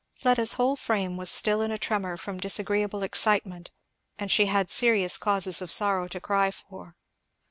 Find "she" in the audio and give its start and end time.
4.31-4.47